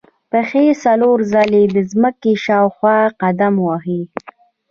[0.31, 4.01] پښې څلور ځلې د ځمکې شاوخوا قدم وهي.